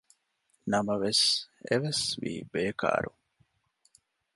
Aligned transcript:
ނަމަވެސް 0.71 1.25
އެވެސް 1.67 2.05
ވީ 2.21 2.33
ބޭކާރު 2.51 3.11